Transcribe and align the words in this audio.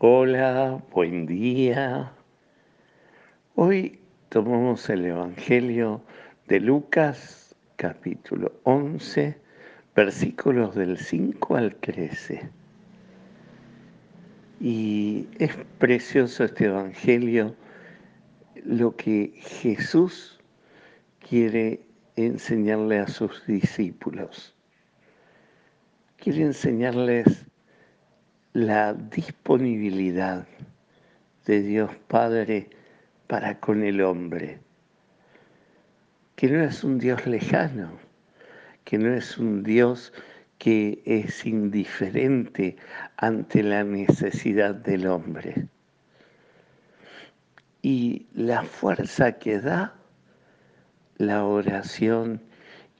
Hola, 0.00 0.80
buen 0.92 1.26
día. 1.26 2.12
Hoy 3.56 3.98
tomamos 4.28 4.88
el 4.90 5.04
Evangelio 5.06 6.04
de 6.46 6.60
Lucas, 6.60 7.56
capítulo 7.74 8.52
11, 8.62 9.36
versículos 9.96 10.76
del 10.76 10.98
5 10.98 11.56
al 11.56 11.74
13. 11.74 12.48
Y 14.60 15.26
es 15.40 15.56
precioso 15.80 16.44
este 16.44 16.66
Evangelio, 16.66 17.56
lo 18.62 18.94
que 18.94 19.32
Jesús 19.34 20.38
quiere 21.28 21.80
enseñarle 22.14 23.00
a 23.00 23.08
sus 23.08 23.44
discípulos. 23.48 24.54
Quiere 26.18 26.42
enseñarles 26.42 27.47
la 28.66 28.92
disponibilidad 28.92 30.44
de 31.46 31.62
Dios 31.62 31.94
Padre 32.08 32.68
para 33.28 33.60
con 33.60 33.84
el 33.84 34.00
hombre, 34.00 34.58
que 36.34 36.48
no 36.48 36.64
es 36.64 36.82
un 36.82 36.98
Dios 36.98 37.24
lejano, 37.24 37.92
que 38.84 38.98
no 38.98 39.14
es 39.14 39.38
un 39.38 39.62
Dios 39.62 40.12
que 40.58 41.00
es 41.04 41.46
indiferente 41.46 42.76
ante 43.16 43.62
la 43.62 43.84
necesidad 43.84 44.74
del 44.74 45.06
hombre. 45.06 45.68
Y 47.80 48.26
la 48.34 48.64
fuerza 48.64 49.38
que 49.38 49.60
da 49.60 49.94
la 51.16 51.44
oración 51.44 52.42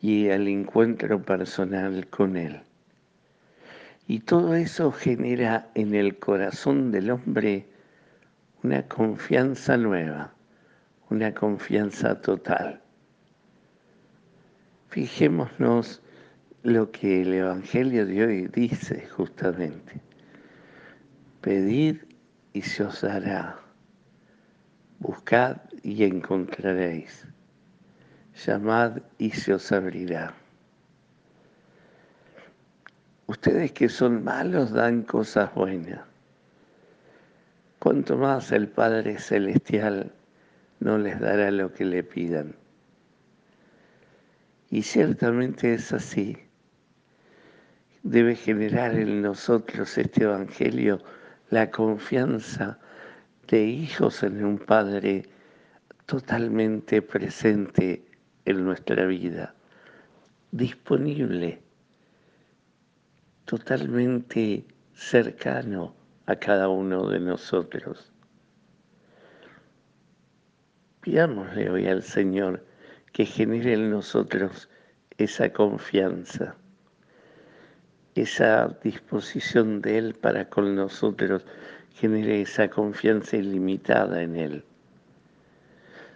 y 0.00 0.26
el 0.26 0.46
encuentro 0.46 1.20
personal 1.20 2.06
con 2.06 2.36
Él. 2.36 2.62
Y 4.10 4.20
todo 4.20 4.54
eso 4.54 4.90
genera 4.90 5.70
en 5.74 5.94
el 5.94 6.18
corazón 6.18 6.90
del 6.90 7.10
hombre 7.10 7.66
una 8.62 8.88
confianza 8.88 9.76
nueva, 9.76 10.32
una 11.10 11.34
confianza 11.34 12.18
total. 12.22 12.80
Fijémonos 14.88 16.00
lo 16.62 16.90
que 16.90 17.20
el 17.20 17.34
Evangelio 17.34 18.06
de 18.06 18.24
hoy 18.24 18.46
dice 18.46 19.06
justamente. 19.08 20.00
Pedid 21.42 21.98
y 22.54 22.62
se 22.62 22.84
os 22.84 23.02
dará. 23.02 23.60
Buscad 25.00 25.58
y 25.82 26.04
encontraréis. 26.04 27.26
Llamad 28.46 29.02
y 29.18 29.32
se 29.32 29.52
os 29.52 29.70
abrirá. 29.70 30.32
Ustedes 33.28 33.72
que 33.72 33.90
son 33.90 34.24
malos 34.24 34.72
dan 34.72 35.02
cosas 35.02 35.54
buenas. 35.54 36.00
Cuanto 37.78 38.16
más 38.16 38.52
el 38.52 38.68
Padre 38.68 39.18
Celestial 39.18 40.10
no 40.80 40.96
les 40.96 41.20
dará 41.20 41.50
lo 41.50 41.70
que 41.70 41.84
le 41.84 42.02
pidan. 42.02 42.56
Y 44.70 44.80
ciertamente 44.80 45.74
es 45.74 45.92
así. 45.92 46.38
Debe 48.02 48.34
generar 48.34 48.94
en 48.94 49.20
nosotros 49.20 49.98
este 49.98 50.24
Evangelio 50.24 50.98
la 51.50 51.70
confianza 51.70 52.78
de 53.46 53.62
hijos 53.62 54.22
en 54.22 54.42
un 54.42 54.58
Padre 54.58 55.26
totalmente 56.06 57.02
presente 57.02 58.06
en 58.46 58.64
nuestra 58.64 59.04
vida, 59.04 59.54
disponible 60.50 61.67
totalmente 63.48 64.62
cercano 64.92 65.94
a 66.26 66.36
cada 66.36 66.68
uno 66.68 67.08
de 67.08 67.18
nosotros. 67.18 68.12
Pidámosle 71.00 71.70
hoy 71.70 71.86
al 71.86 72.02
Señor 72.02 72.66
que 73.10 73.24
genere 73.24 73.72
en 73.72 73.90
nosotros 73.90 74.68
esa 75.16 75.50
confianza, 75.50 76.56
esa 78.14 78.68
disposición 78.84 79.80
de 79.80 79.96
Él 79.96 80.14
para 80.14 80.50
con 80.50 80.76
nosotros, 80.76 81.46
genere 81.94 82.42
esa 82.42 82.68
confianza 82.68 83.38
ilimitada 83.38 84.20
en 84.20 84.36
Él, 84.36 84.64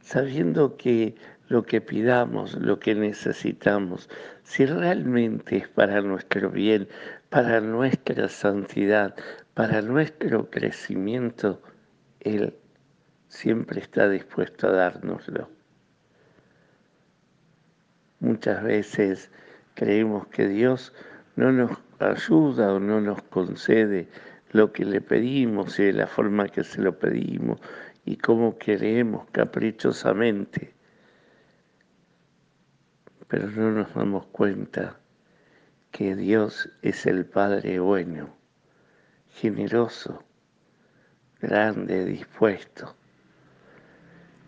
sabiendo 0.00 0.76
que 0.76 1.14
lo 1.46 1.64
que 1.64 1.80
pidamos, 1.80 2.54
lo 2.54 2.80
que 2.80 2.94
necesitamos, 2.96 4.08
si 4.42 4.66
realmente 4.66 5.58
es 5.58 5.68
para 5.68 6.00
nuestro 6.00 6.50
bien, 6.50 6.88
para 7.30 7.60
nuestra 7.60 8.28
santidad, 8.28 9.16
para 9.54 9.80
nuestro 9.80 10.50
crecimiento, 10.50 11.62
Él 12.20 12.54
siempre 13.28 13.80
está 13.80 14.08
dispuesto 14.08 14.68
a 14.68 14.72
dárnoslo. 14.72 15.48
Muchas 18.18 18.62
veces 18.62 19.30
creemos 19.74 20.26
que 20.26 20.46
Dios 20.46 20.92
no 21.36 21.52
nos 21.52 21.70
ayuda 21.98 22.74
o 22.74 22.80
no 22.80 23.00
nos 23.00 23.22
concede 23.22 24.08
lo 24.52 24.72
que 24.72 24.84
le 24.84 25.00
pedimos 25.00 25.78
y 25.78 25.84
de 25.84 25.92
la 25.94 26.06
forma 26.06 26.48
que 26.48 26.64
se 26.64 26.82
lo 26.82 26.98
pedimos 26.98 27.60
y 28.04 28.16
como 28.16 28.58
queremos 28.58 29.26
caprichosamente 29.30 30.74
pero 33.30 33.48
no 33.48 33.70
nos 33.70 33.94
damos 33.94 34.26
cuenta 34.26 34.98
que 35.90 36.14
Dios 36.16 36.70
es 36.82 37.06
el 37.06 37.26
Padre 37.26 37.78
bueno, 37.80 38.34
generoso, 39.28 40.24
grande, 41.40 42.04
dispuesto. 42.04 42.94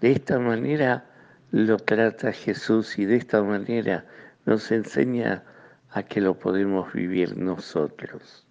De 0.00 0.12
esta 0.12 0.38
manera 0.38 1.06
lo 1.50 1.76
trata 1.78 2.32
Jesús 2.32 2.98
y 2.98 3.04
de 3.04 3.16
esta 3.16 3.42
manera 3.42 4.06
nos 4.46 4.70
enseña 4.70 5.44
a 5.90 6.02
que 6.02 6.20
lo 6.20 6.38
podemos 6.38 6.92
vivir 6.92 7.36
nosotros. 7.36 8.46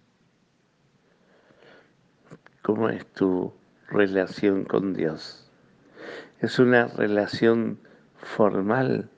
¿Cómo 2.62 2.88
es 2.88 3.06
tu 3.12 3.54
relación 3.88 4.64
con 4.64 4.94
Dios? 4.94 5.50
¿Es 6.40 6.58
una 6.58 6.86
relación 6.86 7.80
formal? 8.16 9.10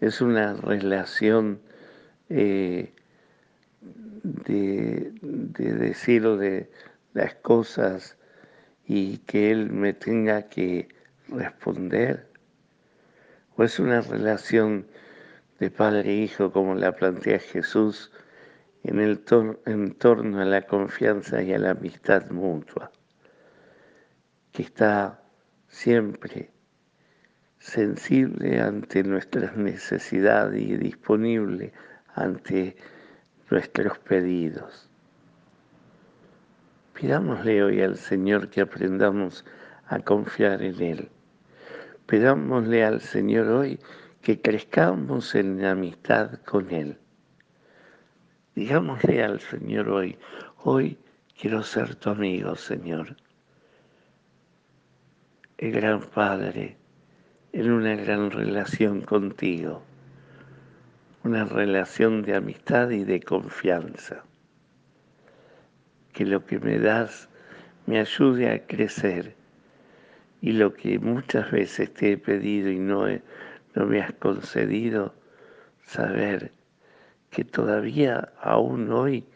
es 0.00 0.20
una 0.20 0.54
relación 0.54 1.60
eh, 2.28 2.92
de, 4.22 5.12
de 5.20 5.72
decir 5.74 6.22
de 6.22 6.70
las 7.14 7.34
cosas 7.36 8.16
y 8.86 9.18
que 9.18 9.50
él 9.50 9.70
me 9.70 9.92
tenga 9.92 10.48
que 10.48 10.88
responder, 11.28 12.28
o 13.56 13.64
es 13.64 13.78
una 13.78 14.00
relación 14.00 14.86
de 15.58 15.70
padre 15.70 16.10
e 16.10 16.14
hijo 16.14 16.52
como 16.52 16.74
la 16.74 16.94
plantea 16.94 17.38
Jesús 17.38 18.12
en, 18.84 19.00
el 19.00 19.24
en 19.64 19.94
torno 19.94 20.40
a 20.40 20.44
la 20.44 20.62
confianza 20.62 21.42
y 21.42 21.52
a 21.52 21.58
la 21.58 21.70
amistad 21.70 22.30
mutua, 22.30 22.92
que 24.52 24.62
está 24.62 25.22
siempre 25.68 26.50
sensible 27.58 28.60
ante 28.60 29.02
nuestras 29.02 29.56
necesidades 29.56 30.62
y 30.62 30.76
disponible 30.76 31.72
ante 32.16 32.76
nuestros 33.50 33.98
pedidos. 33.98 34.90
Pidámosle 36.94 37.62
hoy 37.62 37.82
al 37.82 37.96
Señor 37.96 38.48
que 38.48 38.62
aprendamos 38.62 39.44
a 39.86 40.00
confiar 40.00 40.62
en 40.62 40.82
Él. 40.82 41.08
Pidámosle 42.06 42.84
al 42.84 43.00
Señor 43.00 43.48
hoy 43.48 43.78
que 44.22 44.40
crezcamos 44.40 45.34
en 45.34 45.64
amistad 45.64 46.40
con 46.44 46.70
Él. 46.70 46.98
Digámosle 48.54 49.22
al 49.22 49.40
Señor 49.40 49.90
hoy, 49.90 50.18
hoy 50.64 50.98
quiero 51.38 51.62
ser 51.62 51.96
tu 51.96 52.10
amigo, 52.10 52.56
Señor. 52.56 53.16
El 55.58 55.72
gran 55.72 56.00
Padre, 56.00 56.78
en 57.52 57.70
una 57.70 57.94
gran 57.94 58.30
relación 58.30 59.02
contigo, 59.02 59.82
una 61.26 61.44
relación 61.44 62.22
de 62.22 62.36
amistad 62.36 62.90
y 62.90 63.02
de 63.02 63.20
confianza. 63.20 64.22
Que 66.12 66.24
lo 66.24 66.46
que 66.46 66.60
me 66.60 66.78
das 66.78 67.28
me 67.86 67.98
ayude 67.98 68.48
a 68.48 68.64
crecer 68.64 69.34
y 70.40 70.52
lo 70.52 70.72
que 70.72 71.00
muchas 71.00 71.50
veces 71.50 71.92
te 71.92 72.12
he 72.12 72.16
pedido 72.16 72.70
y 72.70 72.78
no, 72.78 73.06
no 73.74 73.86
me 73.86 74.00
has 74.00 74.12
concedido, 74.12 75.16
saber 75.84 76.52
que 77.30 77.42
todavía 77.44 78.32
aún 78.40 78.92
hoy 78.92 79.26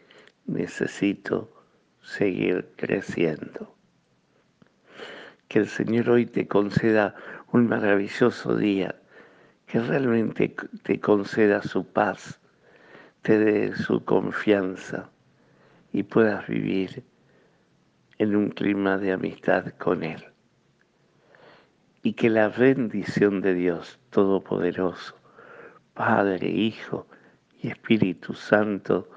necesito 0.45 1.51
seguir 2.01 2.69
creciendo. 2.77 3.75
Que 5.49 5.59
el 5.59 5.67
Señor 5.67 6.09
hoy 6.09 6.25
te 6.25 6.47
conceda 6.47 7.15
un 7.51 7.67
maravilloso 7.67 8.55
día, 8.55 8.95
que 9.71 9.79
realmente 9.79 10.53
te 10.83 10.99
conceda 10.99 11.61
su 11.61 11.85
paz, 11.85 12.41
te 13.21 13.39
dé 13.39 13.73
su 13.73 14.03
confianza 14.03 15.09
y 15.93 16.03
puedas 16.03 16.45
vivir 16.45 17.05
en 18.17 18.35
un 18.35 18.49
clima 18.49 18.97
de 18.97 19.13
amistad 19.13 19.67
con 19.77 20.03
Él. 20.03 20.25
Y 22.03 22.13
que 22.13 22.29
la 22.29 22.49
bendición 22.49 23.39
de 23.39 23.53
Dios 23.53 23.97
Todopoderoso, 24.09 25.15
Padre, 25.93 26.49
Hijo 26.49 27.07
y 27.61 27.69
Espíritu 27.69 28.33
Santo, 28.33 29.09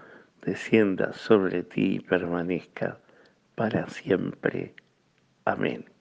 descienda 0.43 1.13
sobre 1.15 1.65
ti 1.65 1.97
y 1.97 2.01
permanezca 2.01 3.01
para 3.57 3.89
siempre. 3.89 4.73
Amén. 5.47 5.94